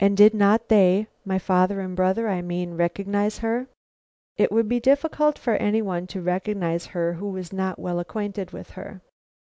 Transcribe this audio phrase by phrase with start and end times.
[0.00, 3.66] "And did not they my father and brother, I mean recognize her?"
[4.38, 8.52] "It would be difficult for any one to recognize her who was not well acquainted
[8.52, 9.02] with her."